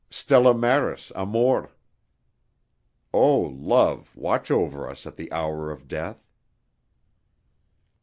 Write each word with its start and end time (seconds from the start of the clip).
Stella 0.09 0.55
Maris, 0.55 1.11
Amor. 1.15 1.73
Oh, 3.13 3.37
Love, 3.39 4.15
watch 4.15 4.49
over 4.49 4.89
us 4.89 5.05
at 5.05 5.15
the 5.15 5.31
hour 5.31 5.69
of 5.69 5.87
death!... 5.87 6.25